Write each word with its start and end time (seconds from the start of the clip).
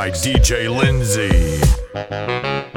by 0.00 0.10
DJ 0.10 0.66
Lindsay. 0.74 2.69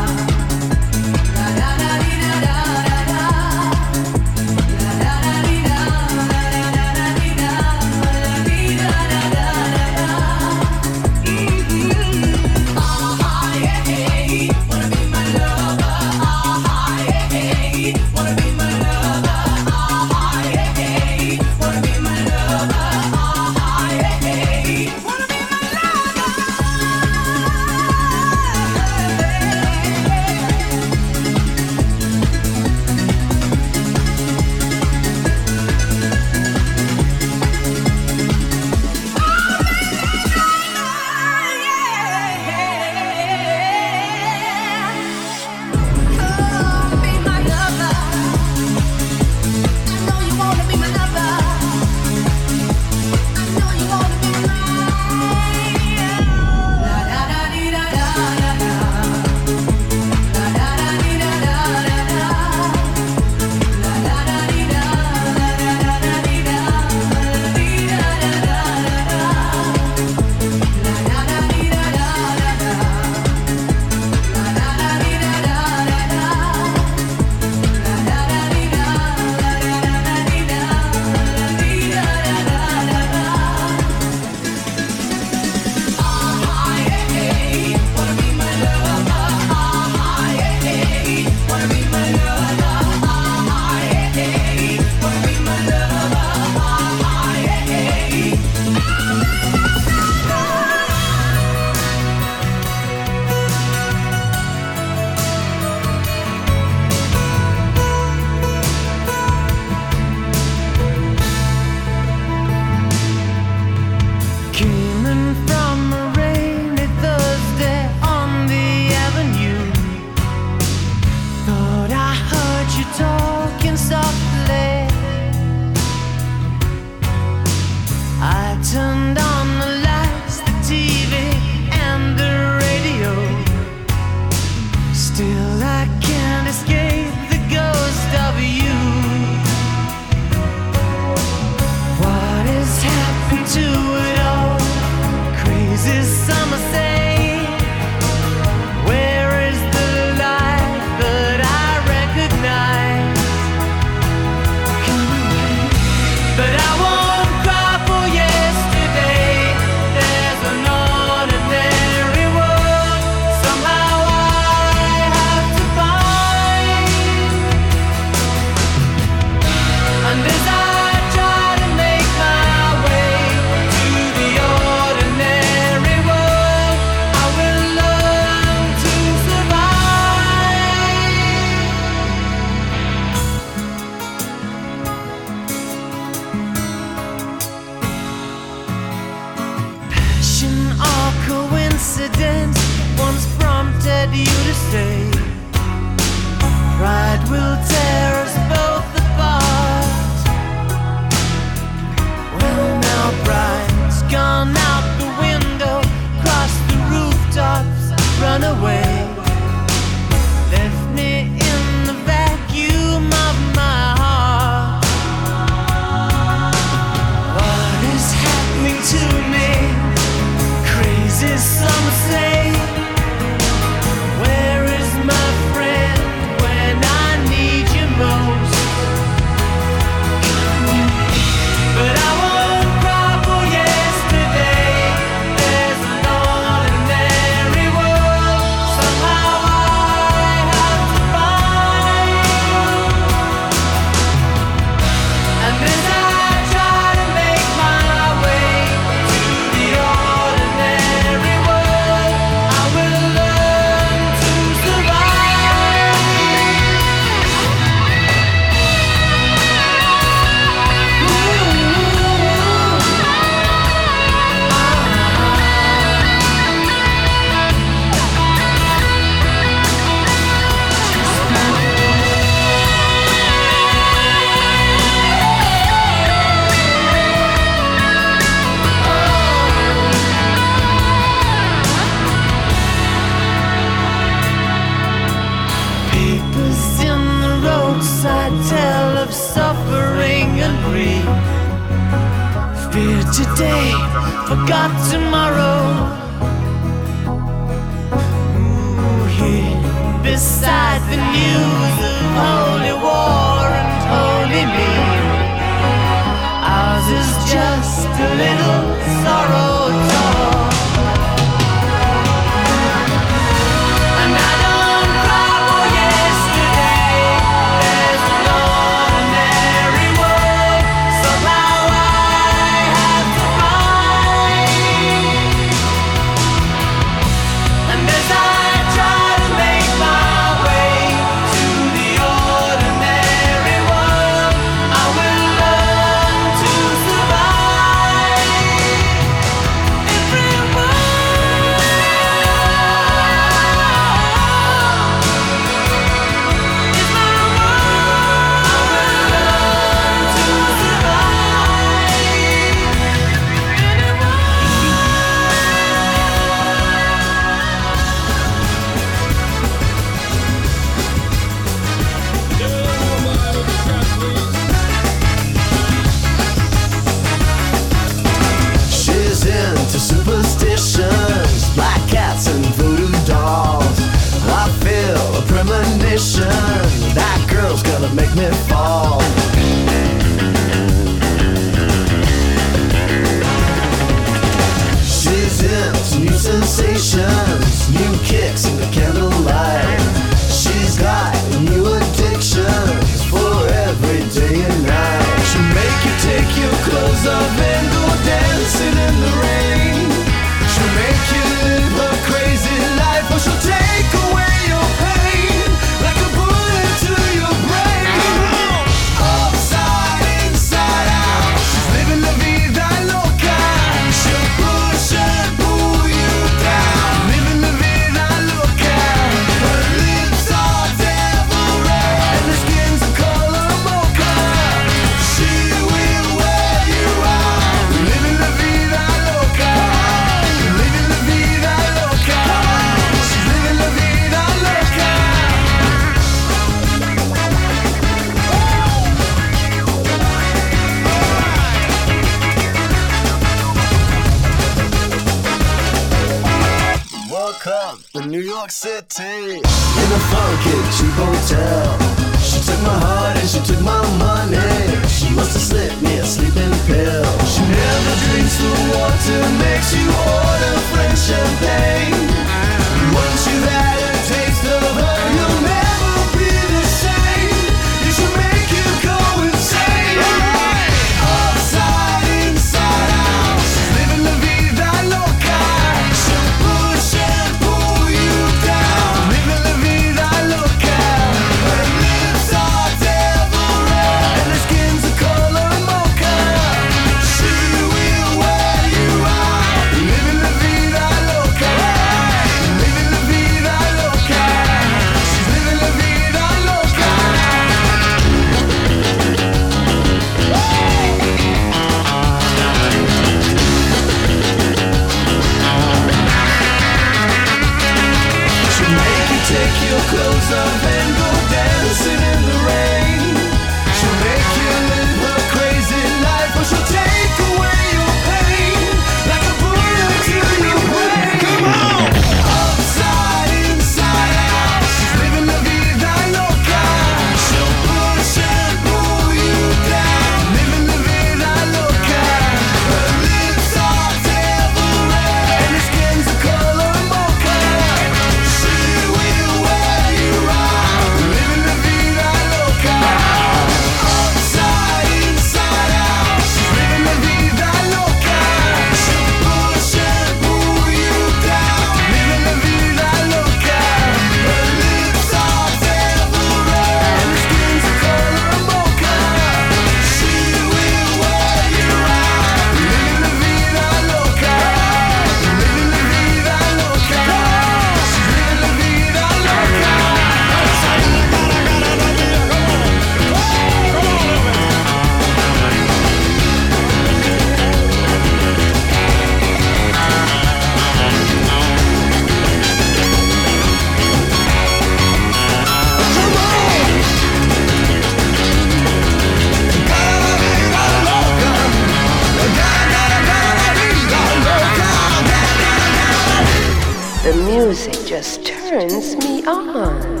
Music 597.45 597.73
just 597.87 598.23
turns 598.23 598.95
me 598.97 599.25
on. 599.25 600.00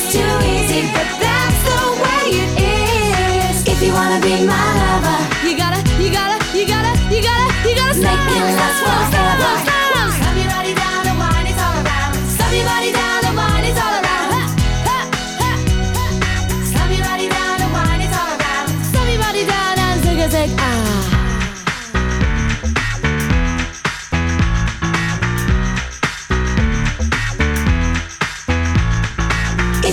It's 0.00 0.12
too 0.12 0.20
easy, 0.20 0.82
but 0.94 1.08
that's 1.18 1.58
the 1.66 1.82
way 1.98 2.30
it 2.30 3.50
is. 3.50 3.66
If 3.66 3.82
you 3.82 3.92
wanna 3.92 4.20
be 4.20 4.46
my 4.46 4.66
lover, 4.78 5.18
you 5.44 5.56
gotta, 5.56 5.82
you 6.00 6.12
gotta, 6.12 6.38
you 6.56 6.68
gotta, 6.68 6.94
you 7.12 7.20
gotta, 7.20 7.68
you 7.68 7.74
gotta 7.74 7.98
make 7.98 8.22
me 8.30 8.38
last 8.38 9.17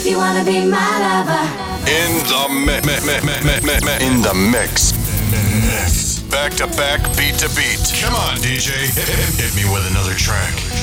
if 0.06 0.12
you 0.12 0.18
wanna 0.18 0.44
be 0.44 0.64
my 0.66 1.00
lover. 1.00 1.46
In 1.90 2.22
the 2.28 2.46
mix. 2.54 4.04
In 4.04 4.22
the 4.22 4.34
mix. 4.34 4.94
Back 6.30 6.54
to 6.56 6.68
back, 6.68 7.02
beat 7.18 7.36
to 7.40 7.50
beat. 7.56 7.80
Come 8.02 8.14
on, 8.14 8.38
DJ. 8.38 8.70
Hit 9.40 9.56
me 9.56 9.64
with 9.74 9.90
another 9.90 10.14
track. 10.14 10.75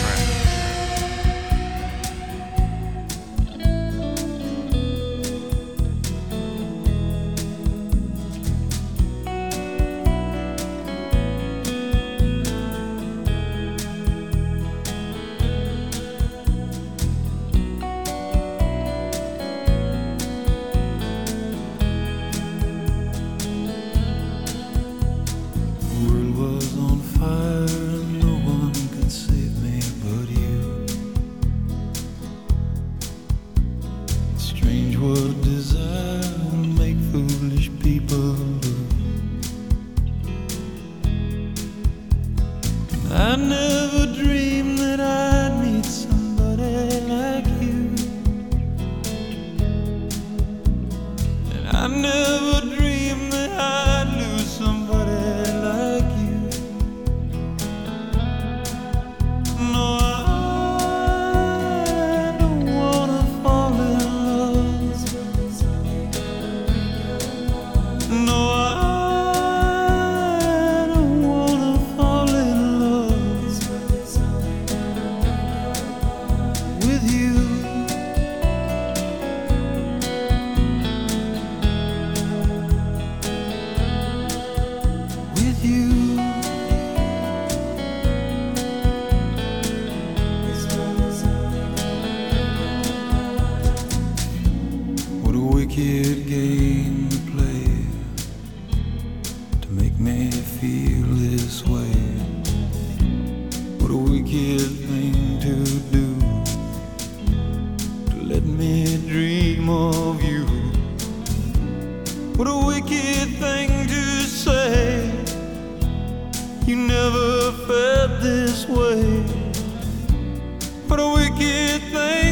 wicked 121.38 121.82
thing. 121.92 122.31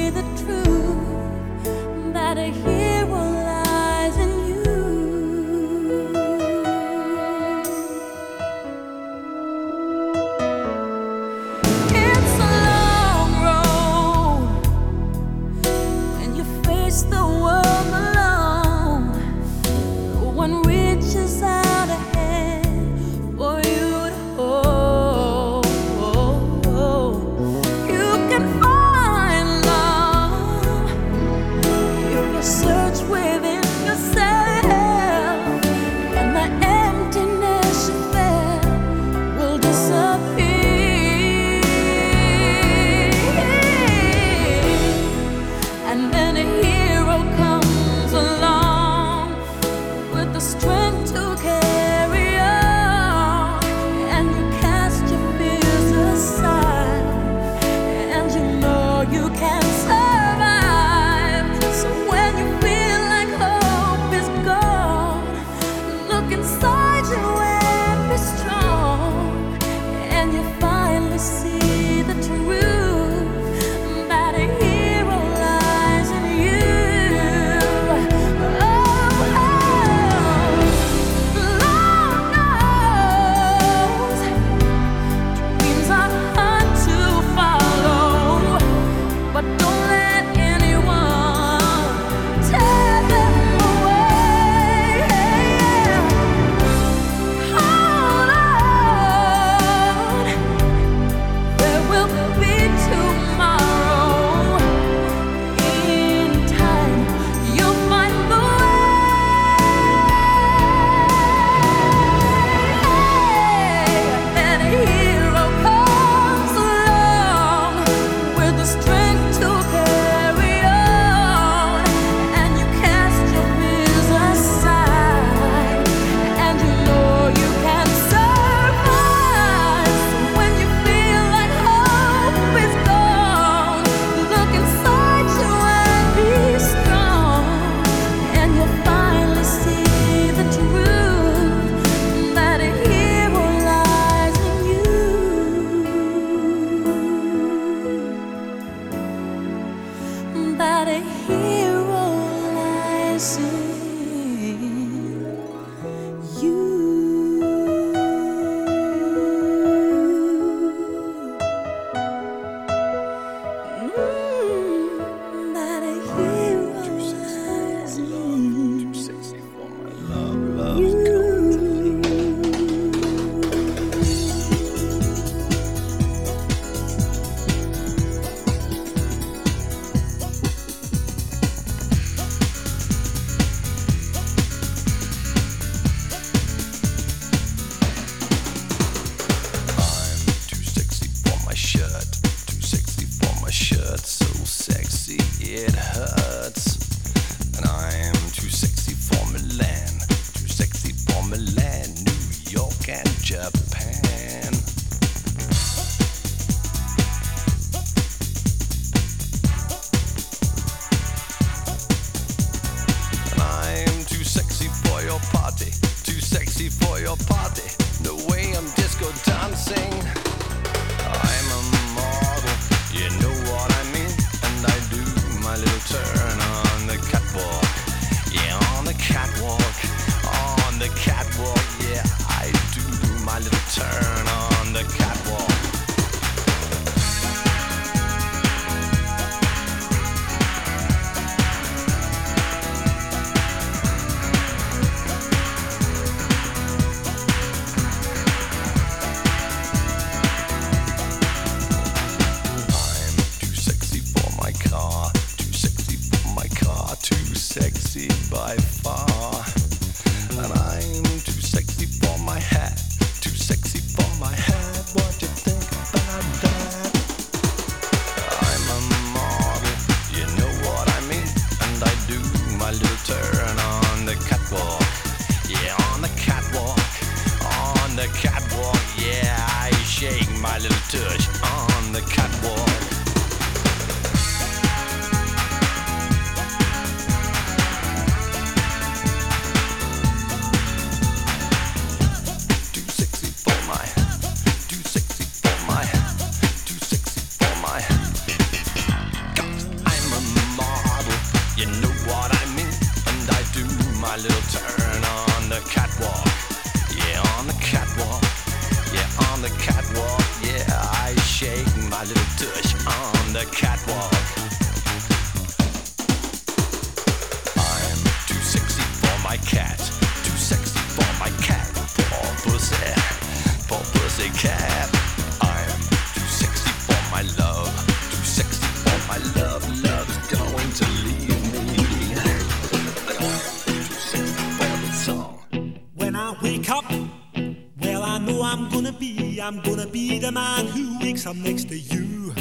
I'm 339.51 339.59
gonna 339.63 339.85
be 339.85 340.17
the 340.17 340.31
man 340.31 340.65
who 340.67 340.97
wakes 340.99 341.27
up 341.27 341.35
next 341.35 341.67
to 341.67 341.77
you 341.77 342.31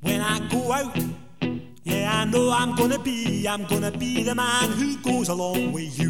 when 0.00 0.20
I 0.20 0.38
go 0.48 0.70
out. 0.70 0.96
Yeah, 1.82 2.20
I 2.20 2.24
know 2.24 2.52
I'm 2.52 2.76
gonna 2.76 3.00
be, 3.00 3.48
I'm 3.48 3.64
gonna 3.64 3.90
be 3.90 4.22
the 4.22 4.36
man 4.36 4.70
who 4.70 4.96
goes 4.98 5.28
along 5.28 5.72
with 5.72 5.98
you. 5.98 6.09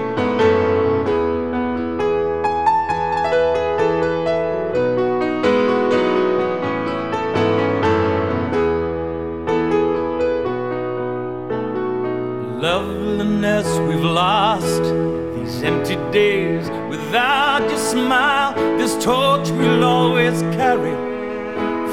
loneliness 13.11 13.67
we've 13.87 14.03
lost. 14.03 14.83
These 15.35 15.63
empty 15.63 15.95
days 16.11 16.69
without 16.89 17.61
your 17.69 17.77
smile, 17.77 18.53
this 18.77 18.93
torch 19.03 19.49
we'll 19.51 19.83
always 19.83 20.41
carry 20.57 20.95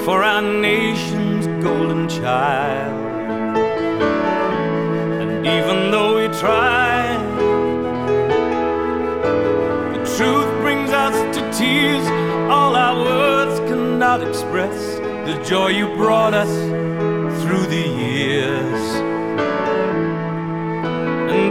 for 0.04 0.22
our 0.22 0.42
nation's 0.42 1.46
golden 1.62 2.08
child. 2.08 2.94
And 5.20 5.46
even 5.46 5.90
though 5.90 6.16
we 6.16 6.28
try, 6.38 7.16
the 9.94 10.00
truth 10.16 10.50
brings 10.62 10.90
us 10.90 11.16
to 11.36 11.40
tears. 11.58 12.06
All 12.48 12.76
our 12.76 12.96
words 12.96 13.58
cannot 13.68 14.22
express 14.22 14.78
the 15.26 15.42
joy 15.44 15.68
you 15.68 15.86
brought 15.96 16.34
us 16.34 16.52
through 17.42 17.66
the 17.66 17.88
years. 18.06 19.07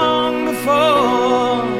long 0.00 0.44
before 0.46 1.79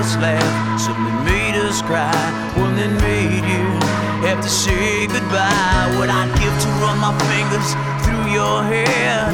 us 0.00 0.16
laugh, 0.16 0.80
something 0.80 1.24
made 1.24 1.54
us 1.60 1.82
cry, 1.82 2.08
one 2.56 2.74
that 2.76 2.88
made 3.04 3.44
you? 3.44 3.64
Have 4.24 4.40
to 4.40 4.48
say 4.48 5.06
goodbye. 5.06 5.92
What 5.98 6.08
I'd 6.08 6.32
give 6.40 6.56
to 6.64 6.68
run 6.80 6.96
my 7.04 7.12
fingers 7.28 7.68
through 8.00 8.32
your 8.32 8.64
hair, 8.64 9.28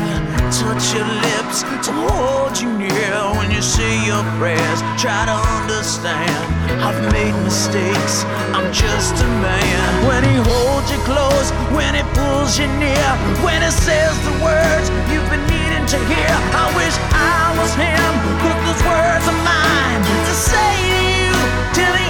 touch 0.53 0.95
your 0.95 1.07
lips, 1.07 1.63
to 1.87 1.93
hold 1.93 2.59
you 2.59 2.71
near 2.79 3.15
when 3.37 3.51
you 3.51 3.63
say 3.63 4.07
your 4.07 4.23
prayers. 4.39 4.81
Try 5.01 5.27
to 5.27 5.37
understand, 5.59 6.39
I've 6.83 7.01
made 7.13 7.35
mistakes, 7.43 8.25
I'm 8.55 8.73
just 8.73 9.15
a 9.23 9.29
man. 9.43 10.07
When 10.07 10.23
he 10.23 10.37
holds 10.37 10.91
you 10.91 10.99
close, 11.03 11.51
when 11.75 11.95
he 11.95 12.03
pulls 12.15 12.59
you 12.59 12.69
near, 12.79 13.09
when 13.43 13.63
he 13.63 13.71
says 13.71 14.15
the 14.25 14.35
words 14.45 14.87
you've 15.11 15.29
been 15.31 15.45
needing 15.51 15.87
to 15.87 15.99
hear. 16.11 16.33
I 16.55 16.67
wish 16.79 16.95
I 17.11 17.55
was 17.59 17.73
him, 17.75 18.13
but 18.43 18.57
those 18.67 18.83
words 18.87 19.25
are 19.27 19.41
mine 19.43 20.01
to 20.07 20.35
say 20.35 20.75
to 20.93 21.01
you 21.21 21.35
till 21.75 22.06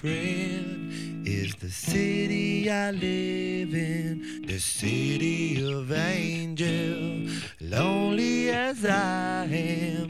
friend 0.00 1.28
is 1.28 1.54
the 1.56 1.68
city 1.68 2.70
I 2.70 2.90
live 2.90 3.74
in, 3.74 4.44
the 4.46 4.58
city 4.58 5.62
of 5.62 5.92
angel. 5.92 7.28
Lonely 7.60 8.48
as 8.48 8.82
I 8.86 9.44
am, 9.44 10.09